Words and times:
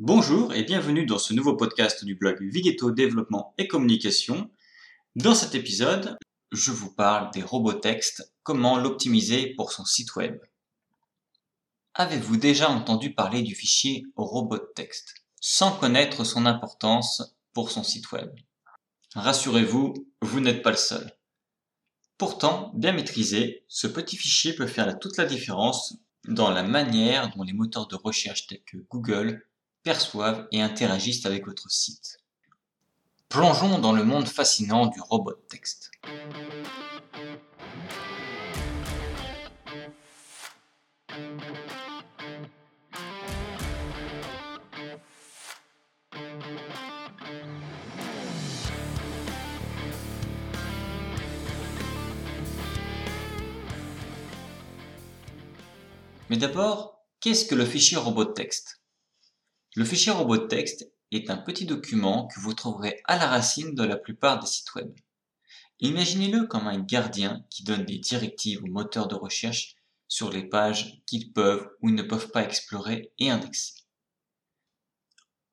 Bonjour 0.00 0.54
et 0.54 0.62
bienvenue 0.62 1.06
dans 1.06 1.18
ce 1.18 1.34
nouveau 1.34 1.56
podcast 1.56 2.04
du 2.04 2.14
blog 2.14 2.40
Vigeto 2.40 2.92
Développement 2.92 3.52
et 3.58 3.66
Communication. 3.66 4.48
Dans 5.16 5.34
cet 5.34 5.56
épisode, 5.56 6.16
je 6.52 6.70
vous 6.70 6.94
parle 6.94 7.32
des 7.32 7.42
robots 7.42 7.72
textes, 7.72 8.32
comment 8.44 8.78
l'optimiser 8.78 9.54
pour 9.56 9.72
son 9.72 9.84
site 9.84 10.14
web. 10.14 10.38
Avez-vous 11.94 12.36
déjà 12.36 12.70
entendu 12.70 13.12
parler 13.12 13.42
du 13.42 13.56
fichier 13.56 14.04
robot 14.14 14.58
texte 14.76 15.16
sans 15.40 15.72
connaître 15.72 16.22
son 16.22 16.46
importance 16.46 17.36
pour 17.52 17.72
son 17.72 17.82
site 17.82 18.12
web? 18.12 18.30
Rassurez-vous, 19.16 19.94
vous 20.22 20.38
n'êtes 20.38 20.62
pas 20.62 20.70
le 20.70 20.76
seul. 20.76 21.12
Pourtant, 22.18 22.70
bien 22.76 22.92
maîtrisé, 22.92 23.64
ce 23.66 23.88
petit 23.88 24.16
fichier 24.16 24.52
peut 24.52 24.68
faire 24.68 24.96
toute 25.00 25.16
la 25.16 25.26
différence 25.26 25.96
dans 26.28 26.52
la 26.52 26.62
manière 26.62 27.34
dont 27.34 27.42
les 27.42 27.52
moteurs 27.52 27.88
de 27.88 27.96
recherche 27.96 28.46
tels 28.46 28.62
que 28.64 28.76
Google 28.90 29.47
perçoivent 29.82 30.46
et 30.52 30.60
interagissent 30.60 31.26
avec 31.26 31.46
votre 31.46 31.70
site. 31.70 32.18
Plongeons 33.28 33.78
dans 33.78 33.92
le 33.92 34.04
monde 34.04 34.26
fascinant 34.26 34.86
du 34.86 35.00
robot 35.00 35.34
texte. 35.48 35.90
Mais 56.30 56.36
d'abord, 56.36 57.06
qu'est-ce 57.20 57.46
que 57.46 57.54
le 57.54 57.64
fichier 57.64 57.96
robot 57.96 58.26
texte? 58.26 58.80
Le 59.78 59.84
fichier 59.84 60.10
robot 60.10 60.48
texte 60.48 60.90
est 61.12 61.30
un 61.30 61.36
petit 61.36 61.64
document 61.64 62.26
que 62.26 62.40
vous 62.40 62.52
trouverez 62.52 63.00
à 63.04 63.16
la 63.16 63.28
racine 63.28 63.76
de 63.76 63.84
la 63.84 63.96
plupart 63.96 64.40
des 64.40 64.46
sites 64.48 64.74
web. 64.74 64.92
Imaginez-le 65.78 66.48
comme 66.48 66.66
un 66.66 66.80
gardien 66.80 67.44
qui 67.48 67.62
donne 67.62 67.84
des 67.84 67.98
directives 67.98 68.64
aux 68.64 68.72
moteurs 68.72 69.06
de 69.06 69.14
recherche 69.14 69.76
sur 70.08 70.32
les 70.32 70.42
pages 70.42 71.00
qu'ils 71.06 71.32
peuvent 71.32 71.70
ou 71.80 71.90
ne 71.90 72.02
peuvent 72.02 72.32
pas 72.32 72.42
explorer 72.42 73.12
et 73.20 73.30
indexer. 73.30 73.84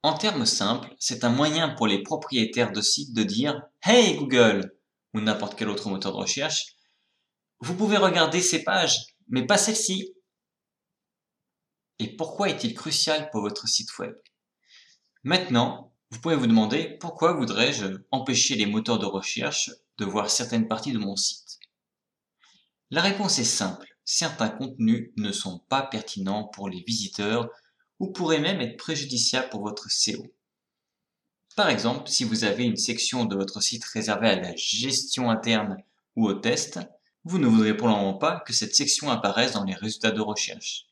En 0.02 0.18
termes 0.18 0.48
simples, 0.48 0.96
c'est 0.98 1.24
un 1.24 1.30
moyen 1.30 1.70
pour 1.70 1.86
les 1.86 2.02
propriétaires 2.02 2.72
de 2.72 2.82
sites 2.82 3.14
de 3.14 3.22
dire 3.22 3.62
Hey 3.84 4.18
Google 4.18 4.76
ou 5.14 5.22
n'importe 5.22 5.56
quel 5.56 5.70
autre 5.70 5.88
moteur 5.88 6.14
de 6.14 6.18
recherche, 6.18 6.76
vous 7.60 7.76
pouvez 7.76 7.98
regarder 7.98 8.42
ces 8.42 8.64
pages, 8.64 9.06
mais 9.28 9.46
pas 9.46 9.60
celle-ci. 9.60 10.16
Et 12.00 12.16
pourquoi 12.18 12.50
est-il 12.50 12.74
crucial 12.74 13.30
pour 13.30 13.42
votre 13.42 13.68
site 13.68 13.96
web? 14.00 14.16
Maintenant, 15.26 15.92
vous 16.12 16.20
pouvez 16.20 16.36
vous 16.36 16.46
demander 16.46 17.00
pourquoi 17.00 17.34
voudrais-je 17.34 17.98
empêcher 18.12 18.54
les 18.54 18.68
moteurs 18.68 19.00
de 19.00 19.08
recherche 19.08 19.72
de 19.98 20.06
voir 20.06 20.30
certaines 20.30 20.68
parties 20.68 20.92
de 20.92 21.00
mon 21.00 21.16
site 21.16 21.60
La 22.92 23.02
réponse 23.02 23.40
est 23.40 23.44
simple. 23.44 23.88
Certains 24.04 24.50
contenus 24.50 25.10
ne 25.18 25.32
sont 25.32 25.64
pas 25.68 25.82
pertinents 25.82 26.44
pour 26.44 26.70
les 26.70 26.84
visiteurs 26.84 27.50
ou 27.98 28.12
pourraient 28.12 28.40
même 28.40 28.62
être 28.62 28.78
préjudiciables 28.78 29.50
pour 29.50 29.64
votre 29.64 29.90
SEO. 29.90 30.28
Par 31.56 31.70
exemple, 31.70 32.08
si 32.08 32.24
vous 32.24 32.44
avez 32.44 32.64
une 32.64 32.78
section 32.78 33.26
de 33.26 33.36
votre 33.36 33.62
site 33.62 33.86
réservée 33.86 34.30
à 34.30 34.40
la 34.40 34.56
gestion 34.56 35.32
interne 35.32 35.78
ou 36.16 36.28
au 36.28 36.36
test, 36.36 36.80
vous 37.24 37.40
ne 37.40 37.48
voudrez 37.48 37.76
pour 37.76 37.88
le 37.88 37.96
moment 37.96 38.20
pas 38.20 38.42
que 38.42 38.54
cette 38.54 38.76
section 38.76 39.10
apparaisse 39.10 39.54
dans 39.54 39.64
les 39.64 39.74
résultats 39.74 40.12
de 40.12 40.22
recherche. 40.22 40.86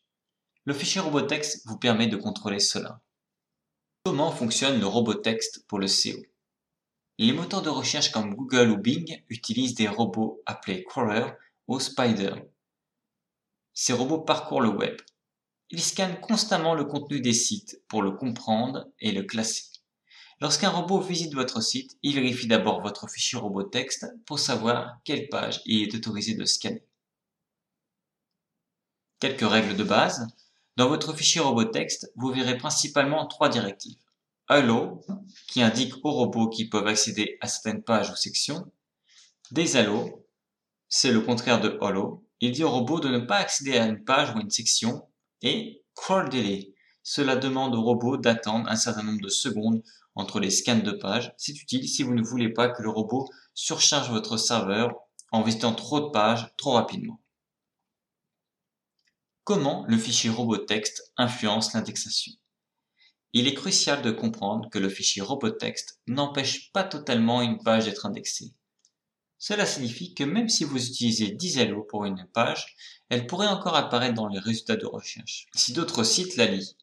Le 0.65 0.73
fichier 0.73 1.01
RobotText 1.01 1.67
vous 1.67 1.77
permet 1.77 2.07
de 2.07 2.17
contrôler 2.17 2.59
cela. 2.59 2.99
Comment 4.05 4.31
fonctionne 4.31 4.81
le 4.81 4.85
RobotText 4.85 5.65
pour 5.65 5.79
le 5.79 5.87
SEO 5.87 6.17
Les 7.19 7.31
moteurs 7.31 7.61
de 7.61 7.69
recherche 7.69 8.11
comme 8.11 8.35
Google 8.35 8.71
ou 8.71 8.77
Bing 8.77 9.23
utilisent 9.29 9.75
des 9.75 9.87
robots 9.87 10.41
appelés 10.45 10.83
crawler 10.83 11.25
ou 11.69 11.79
spider. 11.79 12.33
Ces 13.73 13.93
robots 13.93 14.19
parcourent 14.19 14.59
le 14.59 14.67
web. 14.67 14.97
Ils 15.69 15.81
scannent 15.81 16.19
constamment 16.19 16.75
le 16.75 16.83
contenu 16.83 17.21
des 17.21 17.31
sites 17.31 17.81
pour 17.87 18.01
le 18.01 18.11
comprendre 18.11 18.89
et 18.99 19.13
le 19.13 19.23
classer. 19.23 19.69
Lorsqu'un 20.41 20.69
robot 20.69 20.99
visite 20.99 21.33
votre 21.33 21.61
site, 21.61 21.97
il 22.03 22.15
vérifie 22.15 22.47
d'abord 22.47 22.81
votre 22.81 23.09
fichier 23.09 23.39
RobotText 23.39 24.05
pour 24.25 24.37
savoir 24.37 24.97
quelle 25.05 25.29
page 25.29 25.61
il 25.65 25.81
est 25.81 25.95
autorisé 25.95 26.35
de 26.35 26.43
scanner. 26.43 26.83
Quelques 29.21 29.49
règles 29.49 29.77
de 29.77 29.85
base. 29.85 30.27
Dans 30.75 30.89
votre 30.89 31.15
fichier 31.15 31.39
robot 31.39 31.65
texte, 31.65 32.11
vous 32.15 32.31
verrez 32.31 32.57
principalement 32.57 33.27
trois 33.27 33.49
directives. 33.49 33.99
Allo, 34.47 35.01
qui 35.47 35.61
indique 35.61 35.93
aux 36.03 36.11
robots 36.11 36.49
qui 36.49 36.67
peuvent 36.67 36.87
accéder 36.87 37.37
à 37.41 37.47
certaines 37.47 37.83
pages 37.83 38.09
ou 38.09 38.15
sections. 38.15 38.71
Desallow, 39.51 40.25
c'est 40.89 41.11
le 41.11 41.21
contraire 41.21 41.61
de 41.61 41.77
Allo. 41.81 42.27
Il 42.41 42.53
dit 42.53 42.63
aux 42.63 42.71
robots 42.71 42.99
de 42.99 43.09
ne 43.09 43.19
pas 43.19 43.37
accéder 43.37 43.77
à 43.77 43.85
une 43.85 44.03
page 44.03 44.33
ou 44.35 44.39
une 44.39 44.49
section. 44.49 45.07
Et 45.43 45.83
Crawl 45.95 46.29
Delay, 46.29 46.73
cela 47.03 47.35
demande 47.35 47.75
aux 47.75 47.83
robots 47.83 48.17
d'attendre 48.17 48.67
un 48.67 48.75
certain 48.75 49.03
nombre 49.03 49.21
de 49.21 49.29
secondes 49.29 49.83
entre 50.15 50.39
les 50.39 50.49
scans 50.49 50.79
de 50.79 50.91
pages. 50.91 51.33
C'est 51.37 51.61
utile 51.61 51.87
si 51.87 52.01
vous 52.01 52.15
ne 52.15 52.23
voulez 52.23 52.49
pas 52.49 52.69
que 52.69 52.81
le 52.81 52.89
robot 52.89 53.29
surcharge 53.53 54.09
votre 54.09 54.37
serveur 54.37 54.95
en 55.31 55.43
visitant 55.43 55.73
trop 55.73 55.99
de 55.99 56.09
pages 56.09 56.51
trop 56.57 56.71
rapidement. 56.71 57.19
Comment 59.45 59.83
le 59.89 59.97
fichier 59.97 60.29
RobotText 60.29 61.11
influence 61.17 61.73
l'indexation 61.73 62.31
Il 63.33 63.45
est 63.45 63.53
crucial 63.53 64.01
de 64.01 64.09
comprendre 64.09 64.69
que 64.69 64.79
le 64.79 64.87
fichier 64.87 65.21
RobotText 65.21 65.99
n'empêche 66.07 66.71
pas 66.71 66.85
totalement 66.85 67.41
une 67.41 67.61
page 67.61 67.83
d'être 67.83 68.05
indexée. 68.05 68.53
Cela 69.37 69.65
signifie 69.65 70.13
que 70.13 70.23
même 70.23 70.47
si 70.47 70.63
vous 70.63 70.87
utilisez 70.87 71.31
10 71.31 71.57
hello 71.57 71.83
pour 71.83 72.05
une 72.05 72.25
page, 72.33 72.77
elle 73.09 73.27
pourrait 73.27 73.47
encore 73.47 73.75
apparaître 73.75 74.13
dans 74.13 74.29
les 74.29 74.39
résultats 74.39 74.77
de 74.77 74.85
recherche, 74.85 75.47
si 75.53 75.73
d'autres 75.73 76.05
sites 76.05 76.37
la 76.37 76.45
lisent. 76.45 76.77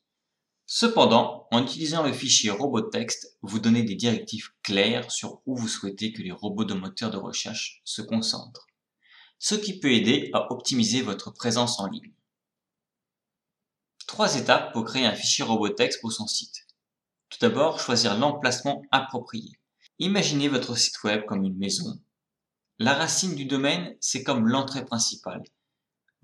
Cependant, 0.66 1.48
en 1.52 1.62
utilisant 1.62 2.02
le 2.02 2.12
fichier 2.12 2.50
RobotText, 2.50 3.38
vous 3.40 3.58
donnez 3.58 3.84
des 3.84 3.96
directives 3.96 4.50
claires 4.62 5.10
sur 5.10 5.40
où 5.46 5.56
vous 5.56 5.66
souhaitez 5.66 6.12
que 6.12 6.20
les 6.20 6.30
robots 6.30 6.66
de 6.66 6.74
moteur 6.74 7.10
de 7.10 7.16
recherche 7.16 7.80
se 7.84 8.02
concentrent, 8.02 8.66
ce 9.38 9.54
qui 9.54 9.80
peut 9.80 9.94
aider 9.94 10.28
à 10.34 10.52
optimiser 10.52 11.00
votre 11.00 11.30
présence 11.30 11.80
en 11.80 11.86
ligne. 11.86 12.12
Trois 14.10 14.34
étapes 14.34 14.72
pour 14.72 14.86
créer 14.86 15.06
un 15.06 15.14
fichier 15.14 15.44
RobotText 15.44 16.00
pour 16.00 16.10
son 16.10 16.26
site. 16.26 16.66
Tout 17.28 17.38
d'abord, 17.40 17.78
choisir 17.78 18.18
l'emplacement 18.18 18.82
approprié. 18.90 19.52
Imaginez 20.00 20.48
votre 20.48 20.76
site 20.76 21.00
web 21.04 21.24
comme 21.26 21.44
une 21.44 21.56
maison. 21.56 21.96
La 22.80 22.94
racine 22.94 23.36
du 23.36 23.44
domaine, 23.44 23.96
c'est 24.00 24.24
comme 24.24 24.48
l'entrée 24.48 24.84
principale. 24.84 25.44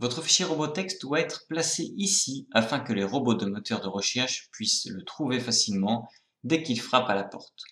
Votre 0.01 0.21
fichier 0.21 0.45
RobotText 0.45 1.01
doit 1.01 1.21
être 1.21 1.47
placé 1.47 1.95
ici 1.97 2.49
afin 2.51 2.81
que 2.81 2.93
les 2.93 3.05
robots 3.05 3.35
de 3.35 3.47
moteur 3.47 3.81
de 3.81 3.87
recherche 3.87 4.51
puissent 4.51 4.87
le 4.87 5.05
trouver 5.05 5.39
facilement 5.39 6.09
dès 6.43 6.65
qu'il 6.65 6.81
frappe 6.81 7.09
à 7.09 7.15
la 7.15 7.23
porte. 7.23 7.63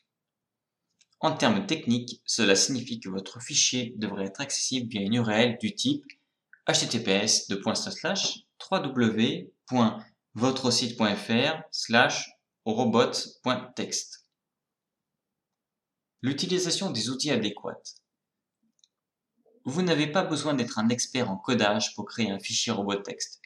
En 1.19 1.32
termes 1.32 1.66
techniques, 1.66 2.22
cela 2.25 2.54
signifie 2.54 3.00
que 3.00 3.08
votre 3.08 3.42
fichier 3.42 3.94
devrait 3.96 4.26
être 4.26 4.42
accessible 4.42 4.88
via 4.88 5.00
une 5.00 5.14
URL 5.14 5.58
du 5.58 5.75
type 5.75 6.04
https 6.69 7.48
www.votrosite.fr 9.70 11.62
slash 11.70 12.30
robot.text. 12.64 14.26
L'utilisation 16.22 16.91
des 16.91 17.10
outils 17.10 17.30
adéquats. 17.30 18.00
Vous 19.64 19.82
n'avez 19.82 20.06
pas 20.06 20.22
besoin 20.22 20.54
d'être 20.54 20.78
un 20.78 20.88
expert 20.88 21.30
en 21.30 21.36
codage 21.36 21.94
pour 21.94 22.04
créer 22.04 22.30
un 22.30 22.38
fichier 22.38 22.72
robot 22.72 22.97
texte. 22.97 23.41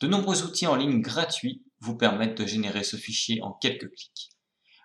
De 0.00 0.06
nombreux 0.06 0.42
outils 0.42 0.66
en 0.66 0.76
ligne 0.76 1.00
gratuits 1.00 1.64
vous 1.80 1.96
permettent 1.96 2.38
de 2.38 2.46
générer 2.46 2.84
ce 2.84 2.96
fichier 2.96 3.42
en 3.42 3.52
quelques 3.52 3.90
clics. 3.90 4.30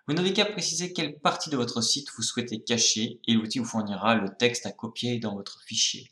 Vous 0.08 0.14
n'avez 0.14 0.34
qu'à 0.34 0.46
préciser 0.46 0.94
quelle 0.94 1.20
partie 1.20 1.52
de 1.52 1.58
votre 1.58 1.82
site 1.82 2.10
vous 2.16 2.24
souhaitez 2.24 2.64
cacher 2.64 3.20
et 3.28 3.34
l'outil 3.34 3.60
vous 3.60 3.66
fournira 3.66 4.16
le 4.16 4.36
texte 4.38 4.66
à 4.66 4.72
copier 4.72 5.20
dans 5.20 5.36
votre 5.36 5.62
fichier. 5.64 6.12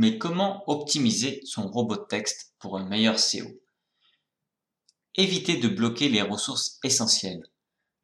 Mais 0.00 0.16
comment 0.16 0.62
optimiser 0.70 1.40
son 1.44 1.66
robot 1.66 1.96
texte 1.96 2.54
pour 2.60 2.78
un 2.78 2.84
meilleur 2.84 3.18
SEO 3.18 3.48
Évitez 5.16 5.56
de 5.56 5.66
bloquer 5.66 6.08
les 6.08 6.22
ressources 6.22 6.78
essentielles. 6.84 7.42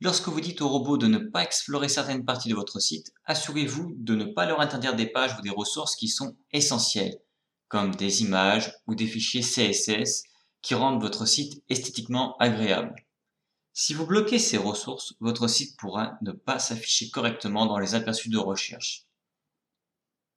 Lorsque 0.01 0.27
vous 0.27 0.41
dites 0.41 0.61
au 0.61 0.69
robot 0.69 0.97
de 0.97 1.07
ne 1.07 1.19
pas 1.19 1.45
explorer 1.45 1.89
certaines 1.89 2.25
parties 2.25 2.49
de 2.49 2.57
votre 2.57 2.81
site, 2.81 3.13
assurez-vous 3.27 3.95
de 3.97 4.17
ne 4.17 4.25
pas 4.25 4.45
leur 4.45 4.61
interdire 4.61 4.97
des 4.97 5.07
pages 5.07 5.39
ou 5.39 5.43
des 5.43 5.51
ressources 5.51 5.95
qui 5.95 6.09
sont 6.09 6.35
essentielles, 6.51 7.21
comme 7.69 7.95
des 7.95 8.23
images 8.23 8.75
ou 8.89 8.97
des 8.97 9.07
fichiers 9.07 9.43
CSS 9.43 10.25
qui 10.63 10.75
rendent 10.75 11.01
votre 11.01 11.27
site 11.27 11.63
esthétiquement 11.69 12.37
agréable. 12.39 13.07
Si 13.73 13.95
vous 13.95 14.05
bloquez 14.05 14.41
ces 14.41 14.59
ressources, 14.59 15.15
votre 15.21 15.47
site 15.47 15.77
pourra 15.79 16.19
ne 16.23 16.33
pas 16.33 16.59
s'afficher 16.59 17.11
correctement 17.11 17.67
dans 17.67 17.79
les 17.79 17.95
aperçus 17.95 18.31
de 18.31 18.39
recherche. 18.39 19.07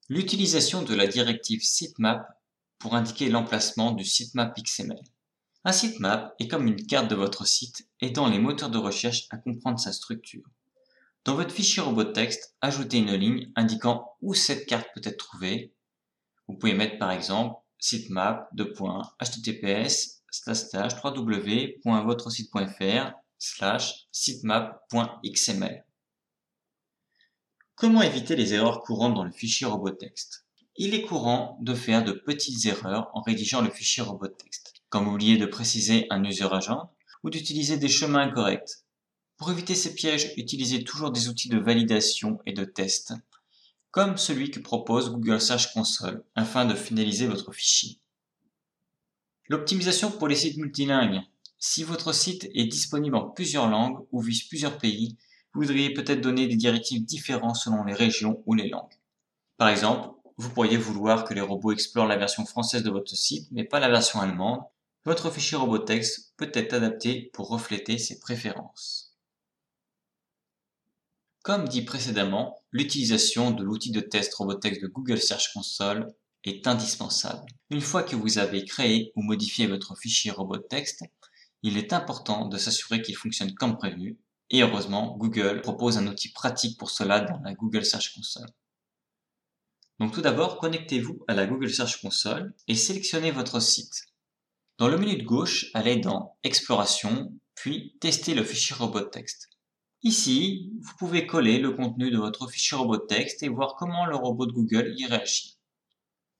L'utilisation 0.09 0.83
de 0.83 0.95
la 0.95 1.05
directive 1.05 1.61
sitemap 1.61 2.39
pour 2.79 2.95
indiquer 2.95 3.29
l'emplacement 3.29 3.91
du 3.91 4.05
sitemap 4.05 4.57
XML. 4.57 5.01
Un 5.65 5.73
sitemap 5.73 6.33
est 6.39 6.47
comme 6.47 6.65
une 6.65 6.85
carte 6.85 7.09
de 7.09 7.15
votre 7.15 7.45
site 7.45 7.89
aidant 7.99 8.29
les 8.29 8.39
moteurs 8.39 8.69
de 8.69 8.77
recherche 8.77 9.27
à 9.31 9.37
comprendre 9.37 9.79
sa 9.79 9.91
structure. 9.91 10.45
Dans 11.25 11.35
votre 11.35 11.53
fichier 11.53 11.81
robot 11.81 12.05
texte, 12.05 12.55
ajoutez 12.61 12.99
une 12.99 13.15
ligne 13.15 13.51
indiquant 13.57 14.15
où 14.21 14.33
cette 14.33 14.65
carte 14.65 14.87
peut 14.95 15.01
être 15.03 15.17
trouvée. 15.17 15.73
Vous 16.47 16.55
pouvez 16.55 16.73
mettre 16.73 16.99
par 16.99 17.11
exemple 17.11 17.59
sitemap.https 17.77 20.23
www.votresite.fr 21.03 23.11
slash 23.37 24.07
sitemap.xml. 24.13 25.83
Comment 27.77 28.01
éviter 28.01 28.35
les 28.35 28.55
erreurs 28.55 28.81
courantes 28.81 29.13
dans 29.13 29.23
le 29.23 29.31
fichier 29.31 29.67
robot 29.67 29.91
texte 29.91 30.47
Il 30.77 30.95
est 30.95 31.03
courant 31.03 31.59
de 31.61 31.75
faire 31.75 32.03
de 32.03 32.11
petites 32.11 32.65
erreurs 32.65 33.11
en 33.13 33.21
rédigeant 33.21 33.61
le 33.61 33.69
fichier 33.69 34.01
robot 34.01 34.29
texte, 34.29 34.73
comme 34.89 35.07
oublier 35.07 35.37
de 35.37 35.45
préciser 35.45 36.07
un 36.09 36.23
user 36.23 36.47
agent 36.51 36.91
ou 37.23 37.29
d'utiliser 37.29 37.77
des 37.77 37.87
chemins 37.87 38.21
incorrects. 38.21 38.83
Pour 39.37 39.51
éviter 39.51 39.75
ces 39.75 39.93
pièges, 39.93 40.33
utilisez 40.37 40.83
toujours 40.83 41.11
des 41.11 41.29
outils 41.29 41.49
de 41.49 41.59
validation 41.59 42.39
et 42.47 42.53
de 42.53 42.65
test, 42.65 43.13
comme 43.91 44.17
celui 44.17 44.49
que 44.49 44.59
propose 44.59 45.11
Google 45.11 45.39
Search 45.39 45.71
Console, 45.71 46.23
afin 46.33 46.65
de 46.65 46.73
finaliser 46.73 47.27
votre 47.27 47.53
fichier. 47.53 47.99
L'optimisation 49.49 50.09
pour 50.09 50.27
les 50.27 50.35
sites 50.35 50.57
multilingues. 50.57 51.21
Si 51.59 51.83
votre 51.83 52.11
site 52.11 52.49
est 52.55 52.65
disponible 52.65 53.15
en 53.15 53.29
plusieurs 53.29 53.69
langues 53.69 54.03
ou 54.11 54.19
vise 54.19 54.47
plusieurs 54.47 54.79
pays, 54.79 55.15
voudriez 55.61 55.93
peut-être 55.93 56.21
donner 56.21 56.47
des 56.47 56.55
directives 56.55 57.05
différentes 57.05 57.55
selon 57.55 57.83
les 57.83 57.93
régions 57.93 58.41
ou 58.45 58.53
les 58.53 58.69
langues. 58.69 58.93
Par 59.57 59.69
exemple, 59.69 60.09
vous 60.37 60.49
pourriez 60.49 60.77
vouloir 60.77 61.23
que 61.23 61.33
les 61.33 61.41
robots 61.41 61.71
explorent 61.71 62.07
la 62.07 62.17
version 62.17 62.45
française 62.45 62.83
de 62.83 62.91
votre 62.91 63.15
site, 63.15 63.47
mais 63.51 63.63
pas 63.63 63.79
la 63.79 63.89
version 63.89 64.21
allemande. 64.21 64.61
Votre 65.05 65.31
fichier 65.31 65.57
robot 65.57 65.79
texte 65.79 66.33
peut 66.37 66.51
être 66.53 66.73
adapté 66.73 67.31
pour 67.33 67.49
refléter 67.49 67.97
ces 67.97 68.19
préférences. 68.19 69.15
Comme 71.43 71.67
dit 71.67 71.83
précédemment, 71.83 72.59
l'utilisation 72.71 73.51
de 73.51 73.63
l'outil 73.63 73.91
de 73.91 74.01
test 74.01 74.33
RobotText 74.33 74.81
de 74.81 74.87
Google 74.87 75.21
Search 75.21 75.53
Console 75.53 76.13
est 76.43 76.67
indispensable. 76.67 77.49
Une 77.69 77.81
fois 77.81 78.03
que 78.03 78.15
vous 78.15 78.37
avez 78.37 78.65
créé 78.65 79.11
ou 79.15 79.23
modifié 79.23 79.65
votre 79.65 79.97
fichier 79.97 80.29
robot 80.29 80.57
texte, 80.57 81.03
il 81.63 81.77
est 81.77 81.93
important 81.93 82.47
de 82.47 82.57
s'assurer 82.57 83.01
qu'il 83.01 83.15
fonctionne 83.15 83.53
comme 83.55 83.77
prévu 83.77 84.17
et 84.49 84.61
heureusement, 84.61 85.17
Google 85.17 85.61
propose 85.61 85.97
un 85.97 86.07
outil 86.07 86.31
pratique 86.31 86.77
pour 86.77 86.89
cela 86.89 87.19
dans 87.19 87.39
la 87.39 87.53
Google 87.53 87.85
Search 87.85 88.13
Console. 88.13 88.49
Donc 89.99 90.13
tout 90.13 90.21
d'abord, 90.21 90.57
connectez-vous 90.59 91.23
à 91.27 91.33
la 91.33 91.45
Google 91.47 91.69
Search 91.69 92.01
Console 92.01 92.53
et 92.67 92.75
sélectionnez 92.75 93.31
votre 93.31 93.59
site. 93.59 94.05
Dans 94.77 94.87
le 94.87 94.97
menu 94.97 95.17
de 95.17 95.23
gauche, 95.23 95.71
allez 95.73 95.97
dans 95.97 96.37
Exploration, 96.43 97.33
puis 97.55 97.97
Tester 97.99 98.35
le 98.35 98.43
fichier 98.43 98.75
robot 98.75 99.01
texte. 99.01 99.49
Ici, 100.03 100.71
vous 100.79 100.93
pouvez 100.99 101.25
coller 101.25 101.57
le 101.57 101.71
contenu 101.71 102.11
de 102.11 102.17
votre 102.17 102.47
fichier 102.47 102.77
robot 102.77 102.99
texte 102.99 103.41
et 103.41 103.49
voir 103.49 103.75
comment 103.75 104.05
le 104.05 104.15
robot 104.15 104.45
de 104.45 104.51
Google 104.51 104.93
y 104.95 105.07
réagit. 105.07 105.57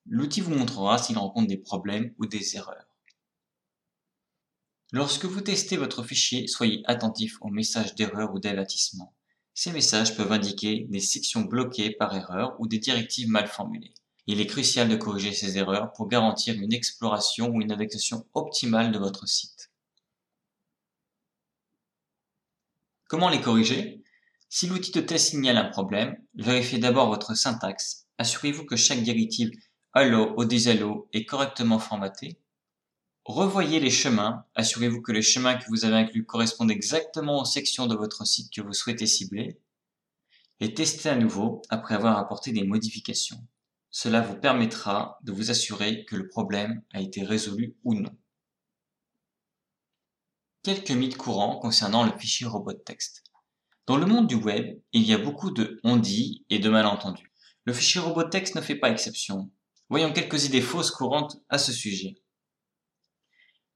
L'outil 0.06 0.40
vous 0.40 0.54
montrera 0.54 0.96
s'il 0.96 1.18
rencontre 1.18 1.48
des 1.48 1.58
problèmes 1.58 2.14
ou 2.18 2.26
des 2.26 2.56
erreurs. 2.56 2.87
Lorsque 4.92 5.26
vous 5.26 5.42
testez 5.42 5.76
votre 5.76 6.02
fichier, 6.02 6.46
soyez 6.46 6.82
attentif 6.86 7.36
aux 7.42 7.50
messages 7.50 7.94
d'erreur 7.94 8.32
ou 8.32 8.38
d'avertissement. 8.38 9.14
Ces 9.52 9.70
messages 9.72 10.16
peuvent 10.16 10.32
indiquer 10.32 10.86
des 10.88 11.00
sections 11.00 11.42
bloquées 11.42 11.90
par 11.90 12.14
erreur 12.16 12.56
ou 12.58 12.66
des 12.66 12.78
directives 12.78 13.28
mal 13.28 13.48
formulées. 13.48 13.92
Il 14.26 14.40
est 14.40 14.46
crucial 14.46 14.88
de 14.88 14.96
corriger 14.96 15.32
ces 15.32 15.58
erreurs 15.58 15.92
pour 15.92 16.08
garantir 16.08 16.54
une 16.54 16.72
exploration 16.72 17.48
ou 17.48 17.60
une 17.60 17.72
indexation 17.72 18.26
optimale 18.32 18.90
de 18.90 18.98
votre 18.98 19.28
site. 19.28 19.70
Comment 23.08 23.28
les 23.28 23.40
corriger? 23.42 24.02
Si 24.48 24.66
l'outil 24.66 24.92
de 24.92 25.00
test 25.02 25.30
signale 25.30 25.58
un 25.58 25.68
problème, 25.68 26.16
vérifiez 26.34 26.78
d'abord 26.78 27.08
votre 27.08 27.34
syntaxe. 27.34 28.06
Assurez-vous 28.16 28.64
que 28.64 28.76
chaque 28.76 29.02
directive 29.02 29.50
Allo 29.92 30.34
ou 30.38 30.46
Disallo 30.46 31.08
est 31.12 31.26
correctement 31.26 31.78
formaté. 31.78 32.38
Revoyez 33.28 33.78
les 33.78 33.90
chemins, 33.90 34.46
assurez-vous 34.54 35.02
que 35.02 35.12
les 35.12 35.20
chemins 35.20 35.58
que 35.58 35.68
vous 35.68 35.84
avez 35.84 35.96
inclus 35.96 36.24
correspondent 36.24 36.70
exactement 36.70 37.42
aux 37.42 37.44
sections 37.44 37.86
de 37.86 37.94
votre 37.94 38.26
site 38.26 38.50
que 38.50 38.62
vous 38.62 38.72
souhaitez 38.72 39.06
cibler, 39.06 39.60
et 40.60 40.72
testez 40.72 41.10
à 41.10 41.14
nouveau 41.14 41.60
après 41.68 41.94
avoir 41.94 42.16
apporté 42.16 42.52
des 42.52 42.64
modifications. 42.64 43.46
Cela 43.90 44.22
vous 44.22 44.34
permettra 44.34 45.18
de 45.24 45.32
vous 45.32 45.50
assurer 45.50 46.06
que 46.06 46.16
le 46.16 46.26
problème 46.26 46.82
a 46.94 47.02
été 47.02 47.22
résolu 47.22 47.76
ou 47.84 47.92
non. 47.92 48.16
Quelques 50.62 50.90
mythes 50.90 51.18
courants 51.18 51.58
concernant 51.58 52.06
le 52.06 52.18
fichier 52.18 52.46
robot 52.46 52.72
texte. 52.72 53.24
Dans 53.84 53.98
le 53.98 54.06
monde 54.06 54.26
du 54.26 54.36
web, 54.36 54.80
il 54.94 55.02
y 55.02 55.12
a 55.12 55.18
beaucoup 55.18 55.50
de 55.50 55.78
on 55.84 55.98
dit 55.98 56.46
et 56.48 56.60
de 56.60 56.70
malentendus. 56.70 57.30
Le 57.66 57.74
fichier 57.74 58.00
robot 58.00 58.24
texte 58.24 58.54
ne 58.54 58.62
fait 58.62 58.76
pas 58.76 58.88
exception. 58.88 59.50
Voyons 59.90 60.14
quelques 60.14 60.46
idées 60.46 60.62
fausses 60.62 60.90
courantes 60.90 61.36
à 61.50 61.58
ce 61.58 61.72
sujet. 61.72 62.22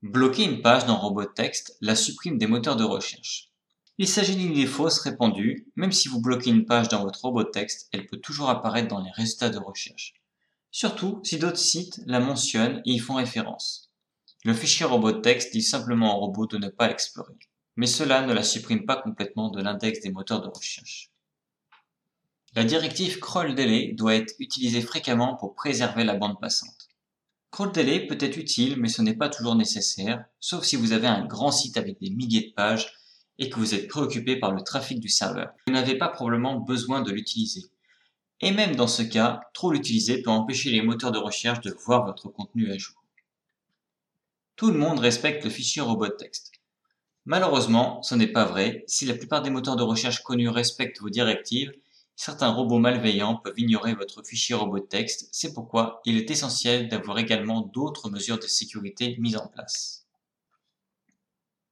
Bloquer 0.02 0.42
une 0.42 0.62
page 0.62 0.84
dans 0.84 0.96
RobotText 0.96 1.76
la 1.80 1.94
supprime 1.94 2.36
des 2.36 2.48
moteurs 2.48 2.74
de 2.74 2.82
recherche. 2.82 3.52
Il 3.98 4.08
s'agit 4.08 4.34
d'une 4.34 4.50
idée 4.50 4.66
fausse 4.66 4.98
répandue, 4.98 5.68
même 5.76 5.92
si 5.92 6.08
vous 6.08 6.20
bloquez 6.20 6.50
une 6.50 6.66
page 6.66 6.88
dans 6.88 7.04
votre 7.04 7.20
RobotText, 7.22 7.88
elle 7.92 8.06
peut 8.06 8.16
toujours 8.16 8.50
apparaître 8.50 8.88
dans 8.88 9.00
les 9.00 9.12
résultats 9.12 9.50
de 9.50 9.58
recherche. 9.58 10.14
Surtout 10.72 11.20
si 11.22 11.38
d'autres 11.38 11.56
sites 11.56 12.00
la 12.06 12.18
mentionnent 12.18 12.82
et 12.84 12.94
y 12.94 12.98
font 12.98 13.14
référence. 13.14 13.92
Le 14.44 14.54
fichier 14.54 14.86
RobotText 14.86 15.52
dit 15.52 15.62
simplement 15.62 16.16
au 16.16 16.22
robot 16.22 16.46
de 16.48 16.58
ne 16.58 16.68
pas 16.68 16.88
l'explorer. 16.88 17.38
Mais 17.76 17.86
cela 17.86 18.26
ne 18.26 18.32
la 18.32 18.42
supprime 18.42 18.84
pas 18.84 19.00
complètement 19.00 19.50
de 19.50 19.62
l'index 19.62 20.00
des 20.00 20.10
moteurs 20.10 20.42
de 20.42 20.48
recherche. 20.48 21.12
La 22.56 22.64
directive 22.64 23.20
crawl 23.20 23.54
delay 23.54 23.92
doit 23.92 24.16
être 24.16 24.34
utilisée 24.40 24.82
fréquemment 24.82 25.36
pour 25.36 25.54
préserver 25.54 26.02
la 26.02 26.14
bande 26.14 26.40
passante. 26.40 26.81
Crawl 27.52 27.70
delay 27.70 28.06
peut 28.06 28.16
être 28.18 28.38
utile, 28.38 28.76
mais 28.78 28.88
ce 28.88 29.02
n'est 29.02 29.14
pas 29.14 29.28
toujours 29.28 29.54
nécessaire, 29.54 30.24
sauf 30.40 30.64
si 30.64 30.76
vous 30.76 30.92
avez 30.92 31.06
un 31.06 31.26
grand 31.26 31.52
site 31.52 31.76
avec 31.76 32.00
des 32.00 32.08
milliers 32.08 32.48
de 32.48 32.54
pages 32.54 32.94
et 33.38 33.50
que 33.50 33.58
vous 33.58 33.74
êtes 33.74 33.88
préoccupé 33.88 34.36
par 34.36 34.52
le 34.52 34.62
trafic 34.62 34.98
du 34.98 35.10
serveur. 35.10 35.52
Vous 35.66 35.74
n'avez 35.74 35.98
pas 35.98 36.08
probablement 36.08 36.58
besoin 36.58 37.02
de 37.02 37.12
l'utiliser. 37.12 37.64
Et 38.40 38.52
même 38.52 38.74
dans 38.74 38.86
ce 38.86 39.02
cas, 39.02 39.42
trop 39.52 39.70
l'utiliser 39.70 40.22
peut 40.22 40.30
empêcher 40.30 40.70
les 40.70 40.80
moteurs 40.80 41.12
de 41.12 41.18
recherche 41.18 41.60
de 41.60 41.76
voir 41.84 42.06
votre 42.06 42.30
contenu 42.30 42.72
à 42.72 42.78
jour. 42.78 43.04
Tout 44.56 44.70
le 44.70 44.78
monde 44.78 45.00
respecte 45.00 45.44
le 45.44 45.50
fichier 45.50 45.82
robot 45.82 46.08
texte. 46.08 46.52
Malheureusement, 47.26 48.02
ce 48.02 48.14
n'est 48.14 48.32
pas 48.32 48.46
vrai. 48.46 48.82
Si 48.86 49.04
la 49.04 49.14
plupart 49.14 49.42
des 49.42 49.50
moteurs 49.50 49.76
de 49.76 49.82
recherche 49.82 50.22
connus 50.22 50.48
respectent 50.48 51.02
vos 51.02 51.10
directives, 51.10 51.72
Certains 52.24 52.50
robots 52.52 52.78
malveillants 52.78 53.34
peuvent 53.34 53.58
ignorer 53.58 53.96
votre 53.96 54.22
fichier 54.22 54.54
robot 54.54 54.78
texte, 54.78 55.28
c'est 55.32 55.52
pourquoi 55.52 56.00
il 56.04 56.16
est 56.16 56.30
essentiel 56.30 56.88
d'avoir 56.88 57.18
également 57.18 57.62
d'autres 57.62 58.10
mesures 58.10 58.38
de 58.38 58.46
sécurité 58.46 59.16
mises 59.18 59.36
en 59.36 59.48
place. 59.48 60.06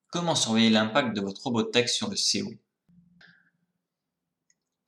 Comment 0.09 0.35
surveiller 0.35 0.71
l'impact 0.71 1.15
de 1.15 1.21
votre 1.21 1.45
robot 1.45 1.63
texte 1.63 1.95
sur 1.95 2.11
le 2.11 2.17
SEO 2.17 2.51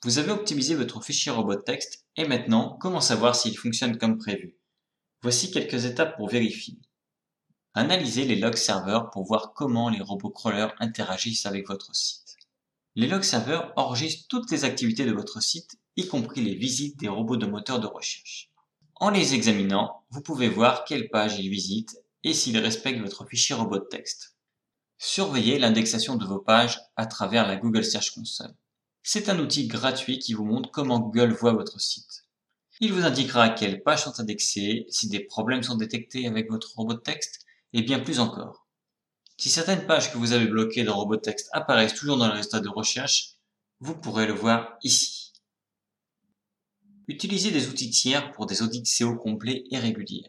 Vous 0.03 0.19
avez 0.19 0.33
optimisé 0.33 0.75
votre 0.75 1.01
fichier 1.01 1.31
robot 1.31 1.55
texte 1.55 2.07
et 2.17 2.27
maintenant, 2.27 2.77
comment 2.81 3.01
savoir 3.01 3.37
s'il 3.37 3.57
fonctionne 3.57 3.99
comme 3.99 4.19
prévu? 4.19 4.57
Voici 5.21 5.53
quelques 5.53 5.85
étapes 5.85 6.17
pour 6.17 6.29
vérifier. 6.29 6.77
Analysez 7.75 8.25
les 8.25 8.35
logs 8.35 8.57
serveurs 8.57 9.11
pour 9.11 9.23
voir 9.23 9.53
comment 9.53 9.91
les 9.91 10.03
robots 10.03 10.31
crawlers 10.31 10.75
interagissent 10.81 11.47
avec 11.47 11.69
votre 11.69 11.95
site. 11.95 12.22
Les 12.95 13.07
log 13.07 13.23
serveurs 13.23 13.73
enregistrent 13.77 14.29
toutes 14.29 14.51
les 14.51 14.65
activités 14.65 15.07
de 15.07 15.13
votre 15.13 15.43
site, 15.43 15.79
y 15.97 16.07
compris 16.07 16.43
les 16.43 16.55
visites 16.55 16.99
des 16.99 17.09
robots 17.09 17.39
de 17.39 17.47
moteur 17.47 17.81
de 17.81 17.87
recherche. 17.87 18.51
En 18.97 19.09
les 19.09 19.35
examinant, 19.35 20.05
vous 20.11 20.21
pouvez 20.21 20.49
voir 20.49 20.85
quelles 20.85 21.09
pages 21.09 21.39
ils 21.39 21.49
visitent 21.49 21.97
et 22.23 22.35
s'ils 22.35 22.59
respectent 22.59 23.01
votre 23.01 23.27
fichier 23.27 23.55
robot 23.55 23.79
de 23.79 23.89
texte. 23.91 24.37
Surveillez 24.99 25.59
l'indexation 25.59 26.17
de 26.17 26.27
vos 26.27 26.39
pages 26.39 26.81
à 26.97 27.07
travers 27.07 27.49
la 27.49 27.57
Google 27.57 27.85
Search 27.85 28.11
Console. 28.11 28.55
C'est 29.03 29.31
un 29.31 29.39
outil 29.39 29.67
gratuit 29.67 30.19
qui 30.19 30.35
vous 30.35 30.45
montre 30.45 30.71
comment 30.71 31.01
Google 31.01 31.33
voit 31.33 31.55
votre 31.55 31.81
site. 31.81 32.27
Il 32.81 32.93
vous 32.93 33.05
indiquera 33.05 33.49
quelles 33.49 33.83
pages 33.83 34.05
sont 34.05 34.21
indexées, 34.21 34.87
si 34.91 35.09
des 35.09 35.21
problèmes 35.21 35.63
sont 35.63 35.77
détectés 35.77 36.27
avec 36.27 36.51
votre 36.51 36.75
robot 36.77 36.95
de 36.95 37.01
texte, 37.01 37.47
et 37.73 37.83
bien 37.83 38.01
plus 38.01 38.21
encore. 38.21 38.62
Si 39.37 39.49
certaines 39.49 39.87
pages 39.87 40.13
que 40.13 40.19
vous 40.19 40.33
avez 40.33 40.47
bloquées 40.47 40.85
dans 40.85 40.97
RobotText 40.97 41.49
apparaissent 41.53 41.95
toujours 41.95 42.17
dans 42.17 42.27
le 42.27 42.35
résultat 42.35 42.61
de 42.61 42.69
recherche, 42.69 43.35
vous 43.81 43.95
pourrez 43.97 44.27
le 44.27 44.33
voir 44.33 44.79
ici. 44.83 45.33
Utilisez 47.09 47.51
des 47.51 47.69
outils 47.69 47.91
tiers 47.91 48.31
pour 48.33 48.47
des 48.47 48.63
audits 48.63 48.87
SEO 48.87 49.17
complets 49.17 49.65
et 49.71 49.79
réguliers. 49.79 50.29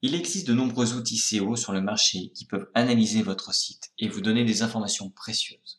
Il 0.00 0.14
existe 0.14 0.46
de 0.46 0.54
nombreux 0.54 0.94
outils 0.94 1.18
SEO 1.18 1.56
sur 1.56 1.72
le 1.72 1.80
marché 1.80 2.30
qui 2.34 2.44
peuvent 2.44 2.70
analyser 2.74 3.22
votre 3.22 3.52
site 3.52 3.92
et 3.98 4.08
vous 4.08 4.20
donner 4.20 4.44
des 4.44 4.62
informations 4.62 5.10
précieuses. 5.10 5.76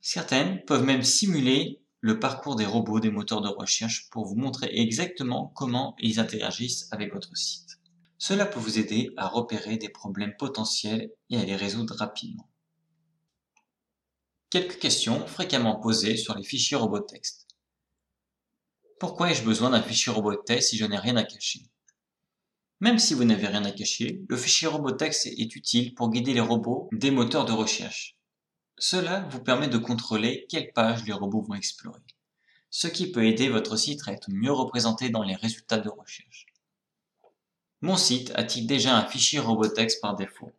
Certaines 0.00 0.64
peuvent 0.64 0.84
même 0.84 1.02
simuler 1.02 1.80
le 2.00 2.18
parcours 2.18 2.56
des 2.56 2.64
robots 2.64 3.00
des 3.00 3.10
moteurs 3.10 3.42
de 3.42 3.48
recherche 3.48 4.08
pour 4.10 4.24
vous 4.24 4.36
montrer 4.36 4.70
exactement 4.72 5.52
comment 5.54 5.94
ils 5.98 6.18
interagissent 6.18 6.88
avec 6.92 7.12
votre 7.12 7.36
site. 7.36 7.79
Cela 8.22 8.44
peut 8.44 8.60
vous 8.60 8.78
aider 8.78 9.14
à 9.16 9.28
repérer 9.28 9.78
des 9.78 9.88
problèmes 9.88 10.36
potentiels 10.36 11.10
et 11.30 11.38
à 11.38 11.44
les 11.44 11.56
résoudre 11.56 11.94
rapidement. 11.96 12.50
Quelques 14.50 14.78
questions 14.78 15.26
fréquemment 15.26 15.80
posées 15.80 16.18
sur 16.18 16.36
les 16.36 16.44
fichiers 16.44 16.76
robots 16.76 17.00
texte. 17.00 17.48
Pourquoi 18.98 19.30
ai-je 19.30 19.42
besoin 19.42 19.70
d'un 19.70 19.82
fichier 19.82 20.12
robot 20.12 20.36
texte 20.36 20.68
si 20.68 20.76
je 20.76 20.84
n'ai 20.84 20.98
rien 20.98 21.16
à 21.16 21.24
cacher? 21.24 21.62
Même 22.80 22.98
si 22.98 23.14
vous 23.14 23.24
n'avez 23.24 23.46
rien 23.46 23.64
à 23.64 23.70
cacher, 23.70 24.20
le 24.28 24.36
fichier 24.36 24.68
robot 24.68 24.90
texte 24.90 25.24
est 25.24 25.56
utile 25.56 25.94
pour 25.94 26.10
guider 26.10 26.34
les 26.34 26.40
robots 26.40 26.90
des 26.92 27.10
moteurs 27.10 27.46
de 27.46 27.52
recherche. 27.52 28.18
Cela 28.76 29.20
vous 29.30 29.42
permet 29.42 29.68
de 29.68 29.78
contrôler 29.78 30.44
quelles 30.50 30.74
pages 30.74 31.06
les 31.06 31.14
robots 31.14 31.40
vont 31.40 31.54
explorer, 31.54 32.02
ce 32.68 32.86
qui 32.86 33.10
peut 33.10 33.24
aider 33.24 33.48
votre 33.48 33.76
site 33.76 34.06
à 34.06 34.12
être 34.12 34.30
mieux 34.30 34.52
représenté 34.52 35.08
dans 35.08 35.22
les 35.22 35.36
résultats 35.36 35.78
de 35.78 35.88
recherche. 35.88 36.49
Mon 37.82 37.96
site 37.96 38.30
a-t-il 38.34 38.66
déjà 38.66 38.94
un 38.96 39.06
fichier 39.06 39.38
robotext 39.38 40.02
par 40.02 40.14
défaut? 40.14 40.52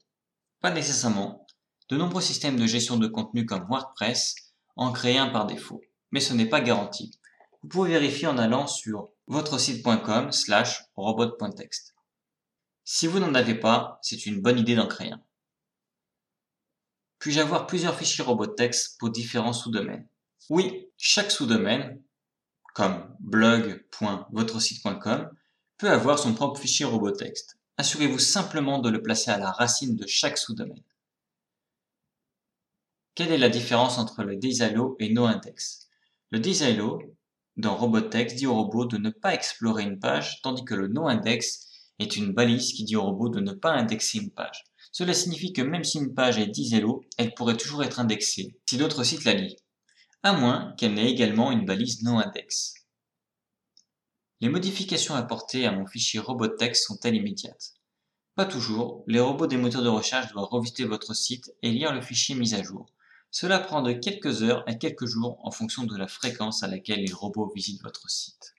Pas 0.60 0.72
nécessairement. 0.72 1.46
De 1.90 1.98
nombreux 1.98 2.22
systèmes 2.22 2.58
de 2.58 2.66
gestion 2.66 2.98
de 2.98 3.08
contenu 3.08 3.46
comme 3.46 3.68
WordPress 3.70 4.36
en 4.76 4.92
créent 4.92 5.20
un 5.20 5.30
par 5.30 5.46
défaut, 5.46 5.82
mais 6.12 6.20
ce 6.20 6.34
n'est 6.34 6.50
pas 6.50 6.62
garanti. 6.62 7.12
Vous 7.62 7.70
pouvez 7.70 7.92
vérifier 7.92 8.28
en 8.28 8.38
allant 8.38 8.66
sur 8.66 9.10
votre 9.28 9.60
site.com 9.60 10.32
slash 10.32 10.86
robot.txt. 10.96 11.94
Si 12.84 13.06
vous 13.06 13.20
n'en 13.20 13.36
avez 13.36 13.56
pas, 13.56 14.00
c'est 14.02 14.26
une 14.26 14.42
bonne 14.42 14.58
idée 14.58 14.76
d'en 14.76 14.88
créer 14.88 15.12
un. 15.12 15.22
Puis-je 17.20 17.40
avoir 17.40 17.68
plusieurs 17.68 17.96
fichiers 17.96 18.24
robotext 18.24 18.98
pour 19.00 19.12
différents 19.12 19.54
sous-domaines? 19.54 20.08
Oui, 20.50 20.90
chaque 20.98 21.30
sous-domaine, 21.30 22.02
comme 22.74 23.16
blog.votresite.com, 23.20 25.30
peut 25.82 25.90
avoir 25.90 26.20
son 26.20 26.36
propre 26.36 26.62
fichier 26.62 26.86
robotext. 26.86 27.58
Assurez-vous 27.78 28.20
simplement 28.20 28.78
de 28.78 28.92
le 28.92 29.02
placer 29.02 29.32
à 29.32 29.40
la 29.40 29.50
racine 29.50 29.96
de 29.96 30.06
chaque 30.06 30.38
sous-domaine. 30.38 30.84
Quelle 33.16 33.32
est 33.32 33.40
la 33.40 33.50
différence 33.50 33.98
entre 33.98 34.22
le 34.22 34.36
disalo 34.36 34.96
et 35.00 35.12
noindex? 35.12 35.90
Le 36.30 36.40
disalo 36.40 37.02
dans 37.58 37.76
robotext 37.76 38.36
dit 38.36 38.46
au 38.46 38.54
robot 38.54 38.86
de 38.86 38.98
ne 38.98 39.10
pas 39.10 39.34
explorer 39.34 39.82
une 39.82 39.98
page, 39.98 40.40
tandis 40.44 40.64
que 40.64 40.76
le 40.76 40.88
noindex 40.88 41.68
est 41.98 42.16
une 42.16 42.32
balise 42.32 42.74
qui 42.74 42.84
dit 42.84 42.96
au 42.96 43.02
robot 43.02 43.30
de 43.30 43.40
ne 43.40 43.54
pas 43.54 43.72
indexer 43.72 44.20
une 44.20 44.30
page. 44.30 44.64
Cela 44.92 45.16
signifie 45.16 45.52
que 45.52 45.64
même 45.64 45.84
si 45.84 45.98
une 45.98 46.14
page 46.14 46.38
est 46.38 46.46
10 46.46 46.76
hello, 46.76 47.04
elle 47.18 47.34
pourrait 47.34 47.58
toujours 47.58 47.84
être 47.84 48.00
indexée 48.00 48.56
si 48.70 48.78
d'autres 48.78 49.04
sites 49.04 49.26
la 49.26 49.34
lisent, 49.34 49.56
à 50.22 50.34
moins 50.34 50.76
qu'elle 50.78 50.94
n'ait 50.94 51.10
également 51.10 51.52
une 51.52 51.66
balise 51.66 52.04
non 52.04 52.20
index. 52.20 52.76
Les 54.42 54.50
modifications 54.50 55.16
apportées 55.16 55.66
à 55.66 55.72
mon 55.72 55.86
fichier 55.86 56.20
robot-text 56.20 56.86
sont-elles 56.86 57.16
immédiates? 57.16 57.76
Pas 58.36 58.46
toujours, 58.46 59.04
les 59.08 59.20
robots 59.20 59.48
des 59.48 59.58
moteurs 59.58 59.84
de 59.84 59.88
recherche 59.88 60.32
doivent 60.34 60.50
revisiter 60.50 60.84
votre 60.84 61.14
site 61.14 61.54
et 61.62 61.72
lire 61.72 61.94
le 61.94 62.02
fichier 62.02 62.36
mis 62.36 62.54
à 62.56 62.64
jour. 62.64 62.92
Cela 63.30 63.60
prend 63.60 63.82
de 63.82 63.94
quelques 63.94 64.44
heures 64.44 64.64
à 64.68 64.74
quelques 64.74 65.06
jours 65.06 65.40
en 65.44 65.52
fonction 65.52 65.84
de 65.84 65.96
la 65.96 66.08
fréquence 66.08 66.64
à 66.64 66.68
laquelle 66.68 67.04
les 67.06 67.14
robots 67.14 67.52
visitent 67.56 67.84
votre 67.84 68.10
site. 68.10 68.56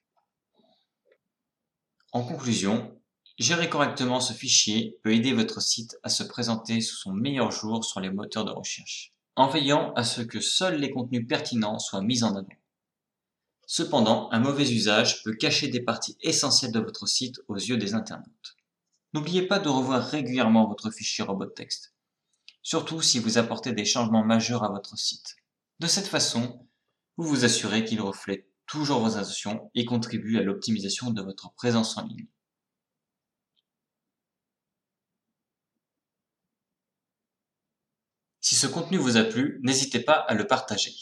En 2.12 2.22
conclusion, 2.22 2.96
Gérer 3.38 3.68
correctement 3.70 4.20
ce 4.20 4.34
fichier 4.34 4.98
peut 5.02 5.14
aider 5.14 5.32
votre 5.32 5.60
site 5.60 5.98
à 6.02 6.10
se 6.10 6.22
présenter 6.22 6.80
sous 6.80 6.96
son 6.96 7.12
meilleur 7.12 7.50
jour 7.50 7.82
sur 7.82 7.98
les 7.98 8.10
moteurs 8.10 8.44
de 8.44 8.52
recherche, 8.52 9.14
en 9.36 9.48
veillant 9.48 9.92
à 9.94 10.04
ce 10.04 10.20
que 10.20 10.38
seuls 10.38 10.78
les 10.78 10.90
contenus 10.90 11.26
pertinents 11.26 11.78
soient 11.78 12.02
mis 12.02 12.22
en 12.22 12.36
avant. 12.36 12.61
Cependant, 13.66 14.28
un 14.32 14.40
mauvais 14.40 14.70
usage 14.70 15.22
peut 15.22 15.34
cacher 15.34 15.68
des 15.68 15.80
parties 15.80 16.16
essentielles 16.20 16.72
de 16.72 16.80
votre 16.80 17.06
site 17.06 17.40
aux 17.48 17.56
yeux 17.56 17.76
des 17.76 17.94
internautes. 17.94 18.56
N'oubliez 19.14 19.42
pas 19.42 19.58
de 19.58 19.68
revoir 19.68 20.04
régulièrement 20.04 20.68
votre 20.68 20.90
fichier 20.90 21.24
robot 21.24 21.46
texte, 21.46 21.94
surtout 22.62 23.02
si 23.02 23.18
vous 23.18 23.38
apportez 23.38 23.72
des 23.72 23.84
changements 23.84 24.24
majeurs 24.24 24.64
à 24.64 24.70
votre 24.70 24.98
site. 24.98 25.36
De 25.80 25.86
cette 25.86 26.06
façon, 26.06 26.66
vous 27.16 27.28
vous 27.28 27.44
assurez 27.44 27.84
qu'il 27.84 28.00
reflète 28.00 28.46
toujours 28.66 29.00
vos 29.00 29.16
intentions 29.16 29.70
et 29.74 29.84
contribue 29.84 30.38
à 30.38 30.42
l'optimisation 30.42 31.10
de 31.10 31.22
votre 31.22 31.52
présence 31.54 31.96
en 31.98 32.06
ligne. 32.06 32.26
Si 38.40 38.54
ce 38.54 38.66
contenu 38.66 38.96
vous 38.96 39.16
a 39.16 39.24
plu, 39.24 39.60
n'hésitez 39.62 40.00
pas 40.00 40.14
à 40.14 40.34
le 40.34 40.46
partager. 40.46 40.92